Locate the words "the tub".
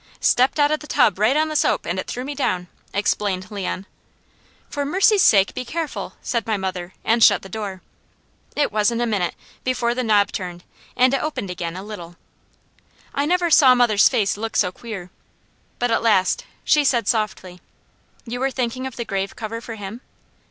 0.79-1.19